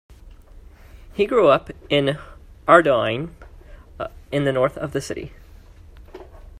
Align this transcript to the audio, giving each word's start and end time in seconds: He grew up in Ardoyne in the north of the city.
He 1.13 1.27
grew 1.27 1.49
up 1.49 1.69
in 1.87 2.17
Ardoyne 2.67 3.29
in 4.31 4.45
the 4.45 4.51
north 4.51 4.75
of 4.75 4.93
the 4.93 4.99
city. 4.99 5.31